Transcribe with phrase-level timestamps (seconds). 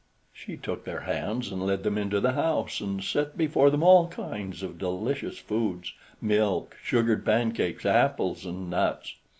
[0.33, 4.07] She took their hands and led them into the house, and set before them all
[4.07, 9.13] kinds of delicious foods, milk, sugared pancakes, apples, and nuts.